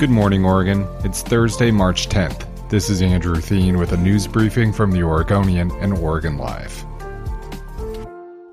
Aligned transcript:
Good 0.00 0.08
morning, 0.08 0.46
Oregon. 0.46 0.88
It's 1.04 1.20
Thursday, 1.20 1.70
March 1.70 2.08
10th. 2.08 2.46
This 2.70 2.88
is 2.88 3.02
Andrew 3.02 3.38
Theen 3.38 3.76
with 3.76 3.92
a 3.92 3.98
news 3.98 4.26
briefing 4.26 4.72
from 4.72 4.92
the 4.92 5.02
Oregonian 5.02 5.70
and 5.72 5.92
Oregon 5.92 6.38
Live. 6.38 6.86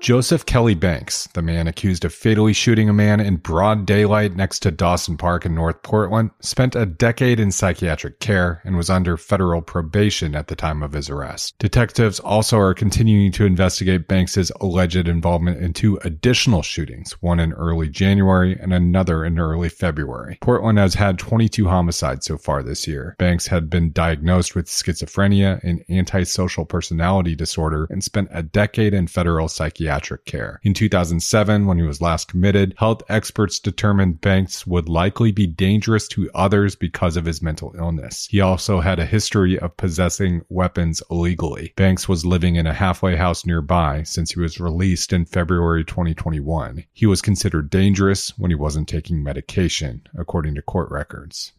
Joseph 0.08 0.46
Kelly 0.46 0.74
Banks, 0.74 1.28
the 1.34 1.42
man 1.42 1.68
accused 1.68 2.02
of 2.02 2.14
fatally 2.14 2.54
shooting 2.54 2.88
a 2.88 2.94
man 2.94 3.20
in 3.20 3.36
broad 3.36 3.84
daylight 3.84 4.34
next 4.34 4.60
to 4.60 4.70
Dawson 4.70 5.18
Park 5.18 5.44
in 5.44 5.54
North 5.54 5.82
Portland, 5.82 6.30
spent 6.40 6.74
a 6.74 6.86
decade 6.86 7.38
in 7.38 7.52
psychiatric 7.52 8.18
care 8.18 8.62
and 8.64 8.74
was 8.74 8.88
under 8.88 9.18
federal 9.18 9.60
probation 9.60 10.34
at 10.34 10.46
the 10.46 10.56
time 10.56 10.82
of 10.82 10.94
his 10.94 11.10
arrest. 11.10 11.58
Detectives 11.58 12.20
also 12.20 12.56
are 12.56 12.72
continuing 12.72 13.30
to 13.32 13.44
investigate 13.44 14.08
Banks's 14.08 14.50
alleged 14.62 15.06
involvement 15.08 15.62
in 15.62 15.74
two 15.74 15.98
additional 16.04 16.62
shootings, 16.62 17.12
one 17.20 17.38
in 17.38 17.52
early 17.52 17.90
January 17.90 18.58
and 18.58 18.72
another 18.72 19.26
in 19.26 19.38
early 19.38 19.68
February. 19.68 20.38
Portland 20.40 20.78
has 20.78 20.94
had 20.94 21.18
22 21.18 21.68
homicides 21.68 22.24
so 22.24 22.38
far 22.38 22.62
this 22.62 22.88
year. 22.88 23.14
Banks 23.18 23.46
had 23.46 23.68
been 23.68 23.92
diagnosed 23.92 24.54
with 24.54 24.68
schizophrenia 24.68 25.62
and 25.62 25.84
antisocial 25.90 26.64
personality 26.64 27.36
disorder 27.36 27.86
and 27.90 28.02
spent 28.02 28.30
a 28.32 28.42
decade 28.42 28.94
in 28.94 29.06
federal 29.06 29.48
psychiatric 29.48 29.97
care. 30.00 30.60
In 30.62 30.74
2007, 30.74 31.66
when 31.66 31.78
he 31.78 31.84
was 31.84 32.00
last 32.00 32.28
committed, 32.28 32.74
health 32.78 33.02
experts 33.08 33.58
determined 33.58 34.20
Banks 34.20 34.66
would 34.66 34.88
likely 34.88 35.32
be 35.32 35.46
dangerous 35.46 36.06
to 36.08 36.30
others 36.34 36.76
because 36.76 37.16
of 37.16 37.24
his 37.24 37.42
mental 37.42 37.74
illness. 37.76 38.28
He 38.30 38.40
also 38.40 38.80
had 38.80 38.98
a 38.98 39.06
history 39.06 39.58
of 39.58 39.76
possessing 39.76 40.42
weapons 40.48 41.02
illegally. 41.10 41.72
Banks 41.76 42.08
was 42.08 42.24
living 42.26 42.56
in 42.56 42.66
a 42.66 42.74
halfway 42.74 43.16
house 43.16 43.44
nearby 43.44 44.02
since 44.02 44.32
he 44.32 44.40
was 44.40 44.60
released 44.60 45.12
in 45.12 45.24
February 45.24 45.84
2021. 45.84 46.84
He 46.92 47.06
was 47.06 47.22
considered 47.22 47.70
dangerous 47.70 48.38
when 48.38 48.50
he 48.50 48.54
wasn't 48.54 48.88
taking 48.88 49.22
medication, 49.22 50.02
according 50.16 50.54
to 50.54 50.62
court 50.62 50.90
records. 50.90 51.52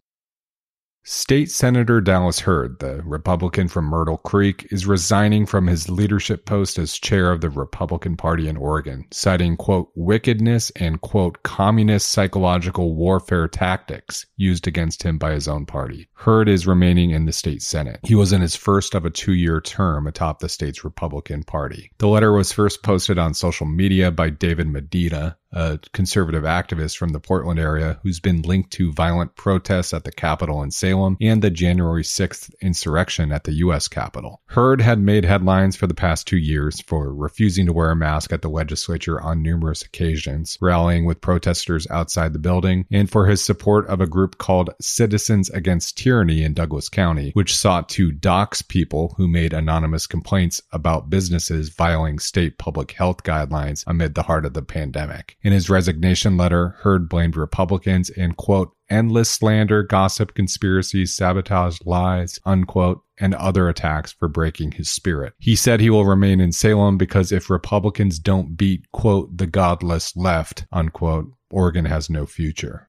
State 1.02 1.50
Senator 1.50 2.02
Dallas 2.02 2.40
Heard, 2.40 2.78
the 2.78 3.00
Republican 3.04 3.68
from 3.68 3.86
Myrtle 3.86 4.18
Creek, 4.18 4.68
is 4.70 4.86
resigning 4.86 5.46
from 5.46 5.66
his 5.66 5.88
leadership 5.88 6.44
post 6.44 6.78
as 6.78 6.98
chair 6.98 7.32
of 7.32 7.40
the 7.40 7.48
Republican 7.48 8.18
Party 8.18 8.48
in 8.48 8.58
Oregon, 8.58 9.06
citing, 9.10 9.56
quote, 9.56 9.90
wickedness 9.94 10.70
and, 10.76 11.00
quote, 11.00 11.42
communist 11.42 12.10
psychological 12.10 12.94
warfare 12.94 13.48
tactics 13.48 14.26
used 14.36 14.66
against 14.66 15.02
him 15.02 15.16
by 15.16 15.32
his 15.32 15.48
own 15.48 15.64
party. 15.64 16.08
Heard 16.12 16.50
is 16.50 16.66
remaining 16.66 17.10
in 17.10 17.24
the 17.24 17.32
state 17.32 17.62
Senate. 17.62 18.00
He 18.02 18.14
was 18.14 18.32
in 18.32 18.42
his 18.42 18.54
first 18.54 18.94
of 18.94 19.06
a 19.06 19.10
two 19.10 19.32
year 19.32 19.60
term 19.62 20.06
atop 20.06 20.40
the 20.40 20.50
state's 20.50 20.84
Republican 20.84 21.44
Party. 21.44 21.92
The 21.96 22.08
letter 22.08 22.30
was 22.30 22.52
first 22.52 22.82
posted 22.82 23.18
on 23.18 23.32
social 23.32 23.66
media 23.66 24.10
by 24.10 24.28
David 24.28 24.68
Medina, 24.68 25.38
a 25.52 25.80
conservative 25.92 26.44
activist 26.44 26.96
from 26.96 27.08
the 27.08 27.20
Portland 27.20 27.58
area 27.58 27.98
who's 28.02 28.20
been 28.20 28.42
linked 28.42 28.70
to 28.72 28.92
violent 28.92 29.34
protests 29.34 29.92
at 29.92 30.04
the 30.04 30.12
Capitol 30.12 30.62
in 30.62 30.70
Salem 30.70 30.99
and 31.20 31.42
the 31.42 31.50
January 31.50 32.02
6th 32.02 32.52
insurrection 32.60 33.32
at 33.32 33.44
the 33.44 33.52
U.S. 33.54 33.88
Capitol. 33.88 34.40
Heard 34.46 34.80
had 34.80 34.98
made 34.98 35.24
headlines 35.24 35.76
for 35.76 35.86
the 35.86 35.94
past 35.94 36.26
two 36.26 36.36
years 36.36 36.80
for 36.80 37.14
refusing 37.14 37.66
to 37.66 37.72
wear 37.72 37.90
a 37.90 37.96
mask 37.96 38.32
at 38.32 38.42
the 38.42 38.48
legislature 38.48 39.20
on 39.20 39.42
numerous 39.42 39.82
occasions, 39.82 40.58
rallying 40.60 41.04
with 41.04 41.20
protesters 41.20 41.86
outside 41.90 42.32
the 42.32 42.38
building, 42.38 42.86
and 42.90 43.10
for 43.10 43.26
his 43.26 43.44
support 43.44 43.86
of 43.88 44.00
a 44.00 44.06
group 44.06 44.38
called 44.38 44.70
Citizens 44.80 45.50
Against 45.50 45.96
Tyranny 45.96 46.42
in 46.42 46.54
Douglas 46.54 46.88
County, 46.88 47.30
which 47.32 47.56
sought 47.56 47.88
to 47.90 48.12
dox 48.12 48.62
people 48.62 49.14
who 49.16 49.28
made 49.28 49.52
anonymous 49.52 50.06
complaints 50.06 50.62
about 50.72 51.10
businesses 51.10 51.70
violating 51.70 52.18
state 52.18 52.58
public 52.58 52.92
health 52.92 53.22
guidelines 53.22 53.84
amid 53.86 54.14
the 54.14 54.22
heart 54.22 54.44
of 54.44 54.54
the 54.54 54.62
pandemic. 54.62 55.36
In 55.42 55.52
his 55.52 55.70
resignation 55.70 56.36
letter, 56.36 56.76
Heard 56.80 57.08
blamed 57.08 57.36
Republicans 57.36 58.10
and, 58.10 58.36
quote, 58.36 58.74
endless 58.90 59.30
slander, 59.30 59.82
gossip, 59.82 60.34
conspiracies, 60.34 61.14
sabotage, 61.14 61.78
lies, 61.84 62.38
unquote, 62.44 63.02
and 63.18 63.34
other 63.34 63.68
attacks 63.68 64.12
for 64.12 64.28
breaking 64.28 64.72
his 64.72 64.90
spirit. 64.90 65.34
He 65.38 65.56
said 65.56 65.80
he 65.80 65.90
will 65.90 66.04
remain 66.04 66.40
in 66.40 66.52
Salem 66.52 66.98
because 66.98 67.32
if 67.32 67.48
Republicans 67.48 68.18
don't 68.18 68.56
beat, 68.56 68.90
quote, 68.92 69.36
the 69.36 69.46
godless 69.46 70.16
left, 70.16 70.66
unquote, 70.72 71.32
Oregon 71.50 71.84
has 71.84 72.10
no 72.10 72.26
future. 72.26 72.88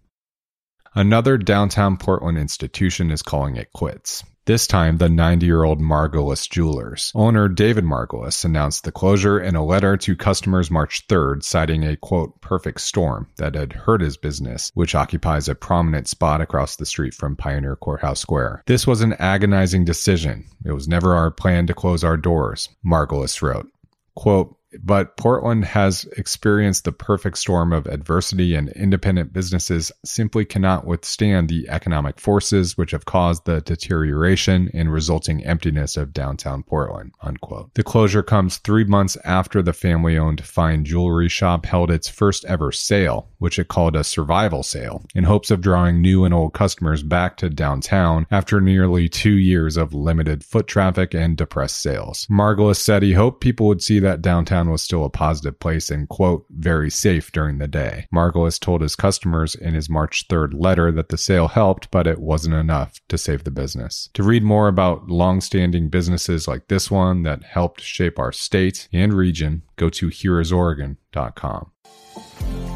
Another 0.95 1.39
downtown 1.39 1.97
Portland 1.97 2.37
institution 2.37 3.11
is 3.11 3.23
calling 3.23 3.57
it 3.57 3.73
quits. 3.73 4.25
This 4.47 4.67
time, 4.67 4.97
the 4.97 5.09
90 5.09 5.47
year 5.47 5.63
old 5.63 5.81
Margolis 5.81 6.51
Jewelers. 6.51 7.13
Owner 7.15 7.47
David 7.47 7.85
Margolis 7.85 8.45
announced 8.45 8.83
the 8.83 8.91
closure 8.91 9.39
in 9.39 9.55
a 9.55 9.65
letter 9.65 9.97
to 9.99 10.17
customers 10.17 10.73
March 10.73 11.07
3rd, 11.07 11.45
citing 11.45 11.85
a 11.85 11.97
quote, 11.97 12.41
perfect 12.41 12.81
storm 12.81 13.29
that 13.37 13.55
had 13.55 13.73
hurt 13.73 14.01
his 14.01 14.17
business, 14.17 14.73
which 14.75 14.97
occupies 14.97 15.49
a 15.49 15.55
prominent 15.55 16.09
spot 16.09 16.41
across 16.41 16.75
the 16.75 16.87
street 16.87 17.15
from 17.15 17.37
Pioneer 17.37 17.77
Courthouse 17.77 18.19
Square. 18.19 18.65
This 18.67 18.89
was 18.89 19.03
an 19.03 19.13
agonizing 19.21 19.85
decision. 19.85 20.47
It 20.65 20.73
was 20.73 20.89
never 20.89 21.15
our 21.15 21.31
plan 21.31 21.69
to 21.69 21.75
close 21.75 22.03
our 22.03 22.17
doors, 22.17 22.69
Margolis 22.85 23.41
wrote. 23.43 23.69
Quote, 24.17 24.57
but 24.83 25.17
Portland 25.17 25.65
has 25.65 26.05
experienced 26.17 26.85
the 26.85 26.93
perfect 26.93 27.39
storm 27.39 27.73
of 27.73 27.87
adversity, 27.87 28.55
and 28.55 28.69
independent 28.71 29.33
businesses 29.33 29.91
simply 30.05 30.45
cannot 30.45 30.87
withstand 30.87 31.49
the 31.49 31.69
economic 31.69 32.21
forces 32.21 32.77
which 32.77 32.93
have 32.93 33.05
caused 33.05 33.45
the 33.45 33.61
deterioration 33.61 34.71
and 34.73 34.93
resulting 34.93 35.45
emptiness 35.45 35.97
of 35.97 36.13
downtown 36.13 36.63
Portland. 36.63 37.13
Unquote. 37.23 37.75
The 37.75 37.83
closure 37.83 38.23
comes 38.23 38.59
three 38.59 38.85
months 38.85 39.17
after 39.25 39.63
the 39.63 39.73
family 39.73 40.17
owned 40.17 40.45
fine 40.45 40.85
jewelry 40.85 41.29
shop 41.29 41.67
held 41.67 41.91
its 41.91 42.09
first 42.09 42.45
ever 42.45 42.73
sale, 42.73 43.29
which 43.39 43.59
it 43.59 43.69
called 43.69 43.97
a 43.97 44.05
survival 44.05 44.63
sale, 44.63 45.05
in 45.15 45.25
hopes 45.25 45.51
of 45.51 45.61
drawing 45.61 46.01
new 46.01 46.25
and 46.25 46.35
old 46.35 46.55
customers 46.55 47.03
back 47.03 47.37
to 47.39 47.51
downtown 47.51 48.27
after 48.31 48.61
nearly 48.61 49.09
two 49.09 49.37
years 49.37 49.77
of 49.77 49.95
limited 49.95 50.45
foot 50.45 50.67
traffic 50.67 51.15
and 51.15 51.37
depressed 51.37 51.81
sales. 51.81 52.27
Margolis 52.31 52.77
said 52.77 53.03
he 53.03 53.13
hoped 53.13 53.41
people 53.41 53.67
would 53.67 53.83
see 53.83 53.99
that 53.99 54.23
downtown 54.23 54.60
was 54.69 54.83
still 54.83 55.05
a 55.05 55.11
positive 55.11 55.59
place 55.59 55.91
and, 55.91 56.09
quote, 56.09 56.45
very 56.51 56.91
safe 56.91 57.33
during 57.33 57.59
the 57.59 57.69
day. 57.69 58.07
Margolis 58.13 58.61
told 58.61 58.83
his 58.83 58.97
customers 58.97 59.55
in 59.55 59.75
his 59.75 59.89
March 59.89 60.29
3rd 60.29 60.61
letter 60.61 60.93
that 60.93 61.09
the 61.09 61.17
sale 61.17 61.49
helped, 61.49 61.91
but 61.91 62.07
it 62.07 62.19
wasn't 62.19 62.55
enough 62.55 63.01
to 63.09 63.17
save 63.17 63.45
the 63.45 63.51
business. 63.51 64.11
To 64.15 64.23
read 64.23 64.43
more 64.43 64.69
about 64.69 65.09
long-standing 65.09 65.89
businesses 65.89 66.49
like 66.49 66.69
this 66.69 66.91
one 66.91 67.23
that 67.23 67.45
helped 67.45 67.81
shape 67.81 68.19
our 68.19 68.33
state 68.33 68.89
and 68.93 69.15
region, 69.15 69.63
go 69.77 69.89
to 69.89 70.09
hereisoregon.com. 70.09 71.71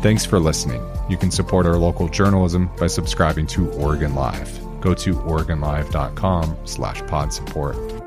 Thanks 0.03 0.25
for 0.25 0.39
listening. 0.39 0.87
You 1.09 1.17
can 1.17 1.31
support 1.31 1.67
our 1.67 1.77
local 1.77 2.09
journalism 2.09 2.71
by 2.79 2.87
subscribing 2.87 3.47
to 3.49 3.71
Oregon 3.73 4.15
Live. 4.15 4.61
Go 4.81 4.95
to 4.95 5.15
oregonlive.com 5.15 6.57
slash 6.65 7.01
pod 7.07 7.33
support. 7.33 8.04